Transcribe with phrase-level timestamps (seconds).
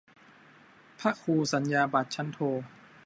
[0.99, 2.39] พระครูสัญญาบัตรชั้นโท